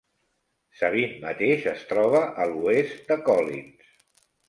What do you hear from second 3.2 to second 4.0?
Collins.